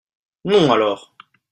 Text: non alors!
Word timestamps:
non 0.45 0.71
alors! 0.71 1.13